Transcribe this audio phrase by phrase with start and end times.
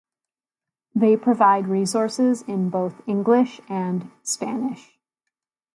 [0.95, 4.97] They provide resources in both English and Spanish.